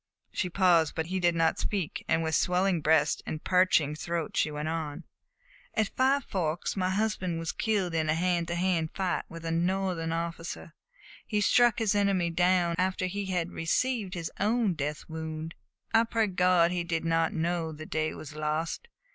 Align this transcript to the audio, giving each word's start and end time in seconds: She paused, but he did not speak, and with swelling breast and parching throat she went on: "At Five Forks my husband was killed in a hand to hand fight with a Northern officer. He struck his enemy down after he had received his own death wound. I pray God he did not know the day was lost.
She 0.31 0.49
paused, 0.49 0.95
but 0.95 1.05
he 1.05 1.19
did 1.19 1.35
not 1.35 1.59
speak, 1.59 2.03
and 2.07 2.23
with 2.23 2.33
swelling 2.33 2.81
breast 2.81 3.21
and 3.27 3.43
parching 3.43 3.93
throat 3.93 4.35
she 4.35 4.49
went 4.49 4.67
on: 4.67 5.03
"At 5.75 5.89
Five 5.89 6.23
Forks 6.23 6.75
my 6.75 6.89
husband 6.89 7.37
was 7.37 7.51
killed 7.51 7.93
in 7.93 8.09
a 8.09 8.15
hand 8.15 8.47
to 8.47 8.55
hand 8.55 8.89
fight 8.95 9.25
with 9.29 9.45
a 9.45 9.51
Northern 9.51 10.11
officer. 10.11 10.73
He 11.27 11.39
struck 11.39 11.77
his 11.77 11.93
enemy 11.93 12.31
down 12.31 12.73
after 12.79 13.05
he 13.05 13.27
had 13.27 13.51
received 13.51 14.15
his 14.15 14.31
own 14.39 14.73
death 14.73 15.05
wound. 15.07 15.53
I 15.93 16.03
pray 16.05 16.25
God 16.25 16.71
he 16.71 16.83
did 16.83 17.05
not 17.05 17.31
know 17.31 17.71
the 17.71 17.85
day 17.85 18.15
was 18.15 18.33
lost. 18.35 18.87